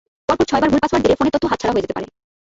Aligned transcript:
পরপর 0.29 0.45
ছয়বার 0.49 0.69
ভুল 0.71 0.81
পাসওয়ার্ড 0.81 1.03
দিলে 1.05 1.17
ফোনের 1.19 1.33
তথ্য 1.33 1.45
হাতছাড়া 1.51 1.73
হয়ে 1.73 1.83
যেতে 1.83 1.95
পারে। 1.95 2.07